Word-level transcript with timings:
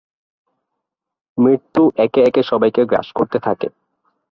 মৃত্যু 1.37 1.83
একে 1.97 2.19
একে 2.23 2.41
সবাইকে 2.43 2.81
গ্রাস 2.85 3.07
করতে 3.11 3.37
থাকে। 3.39 3.67